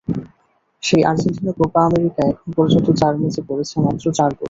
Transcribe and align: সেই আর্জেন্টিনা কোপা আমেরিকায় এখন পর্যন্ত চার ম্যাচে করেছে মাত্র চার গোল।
সেই 0.83 1.01
আর্জেন্টিনা 1.03 1.53
কোপা 1.59 1.81
আমেরিকায় 1.89 2.29
এখন 2.33 2.49
পর্যন্ত 2.57 2.87
চার 2.99 3.13
ম্যাচে 3.21 3.41
করেছে 3.49 3.75
মাত্র 3.85 4.05
চার 4.11 4.29
গোল। 4.29 4.39